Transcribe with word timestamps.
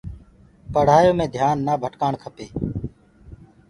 پڙهآيو 0.73 1.11
مي 1.17 1.25
ڌيآن 1.35 1.55
نآ 1.65 1.73
ڀٽڪآڻ 1.81 2.13
ڪپي۔ 2.23 2.45